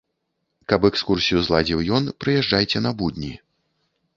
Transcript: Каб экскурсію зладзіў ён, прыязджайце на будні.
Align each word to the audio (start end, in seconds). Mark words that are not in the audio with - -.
Каб 0.71 0.87
экскурсію 0.89 1.43
зладзіў 1.47 1.79
ён, 1.99 2.09
прыязджайце 2.25 2.83
на 2.87 2.91
будні. 3.03 3.31